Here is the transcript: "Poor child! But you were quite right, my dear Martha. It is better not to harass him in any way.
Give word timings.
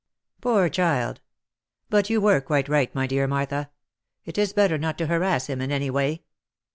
"Poor 0.41 0.67
child! 0.67 1.21
But 1.91 2.09
you 2.09 2.19
were 2.19 2.41
quite 2.41 2.67
right, 2.67 2.95
my 2.95 3.05
dear 3.05 3.27
Martha. 3.27 3.69
It 4.25 4.39
is 4.39 4.51
better 4.51 4.79
not 4.79 4.97
to 4.97 5.05
harass 5.05 5.45
him 5.45 5.61
in 5.61 5.71
any 5.71 5.91
way. 5.91 6.23